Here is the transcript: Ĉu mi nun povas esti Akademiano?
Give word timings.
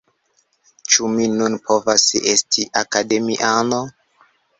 Ĉu 0.93 1.09
mi 1.17 1.27
nun 1.33 1.57
povas 1.67 2.05
esti 2.31 2.65
Akademiano? 2.81 3.83